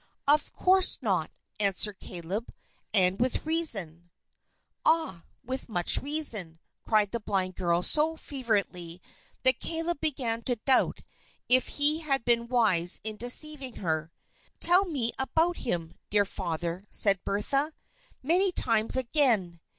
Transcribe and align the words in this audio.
"Of 0.27 0.51
course 0.53 0.97
not!" 1.03 1.29
answered 1.59 1.99
Caleb. 1.99 2.51
"And 2.91 3.19
with 3.19 3.45
reason." 3.45 4.09
"Ah, 4.83 5.25
with 5.43 5.69
much 5.69 5.97
reason!" 5.97 6.57
cried 6.83 7.11
the 7.11 7.19
blind 7.19 7.53
girl 7.55 7.83
so 7.83 8.17
fervently 8.17 8.99
that 9.43 9.59
Caleb 9.59 10.01
began 10.01 10.41
to 10.41 10.55
doubt 10.65 11.01
if 11.47 11.67
he 11.77 11.99
had 11.99 12.25
been 12.25 12.47
wise 12.47 12.99
in 13.03 13.15
deceiving 13.17 13.75
her. 13.75 14.11
"Tell 14.59 14.85
me 14.85 15.11
about 15.19 15.57
him, 15.57 15.93
dear 16.09 16.25
father," 16.25 16.87
said 16.89 17.23
Bertha. 17.23 17.71
"Many 18.23 18.51
times 18.51 18.95
again! 18.95 19.59